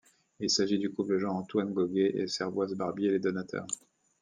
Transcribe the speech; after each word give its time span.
Il 0.39 0.49
s'agit 0.49 0.79
du 0.79 0.91
couple 0.91 1.19
Jean-Antoine 1.19 1.73
Goguey 1.75 2.11
et 2.17 2.25
Servoise 2.27 2.73
Barbier, 2.73 3.11
les 3.11 3.19
donateurs. 3.19 3.67